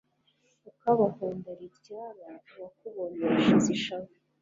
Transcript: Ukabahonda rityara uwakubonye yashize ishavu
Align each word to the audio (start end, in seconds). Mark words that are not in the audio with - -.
Ukabahonda 0.69 1.49
rityara 1.59 2.25
uwakubonye 2.53 3.19
yashize 3.33 3.67
ishavu 3.77 4.13